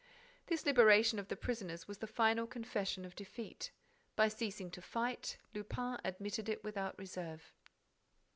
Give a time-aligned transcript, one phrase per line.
[0.47, 3.69] This liberation of the prisoners was the final confession of defeat.
[4.15, 7.53] By ceasing to fight, Lupin admitted it without reserve.